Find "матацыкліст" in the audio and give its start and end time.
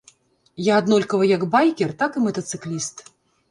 2.27-3.07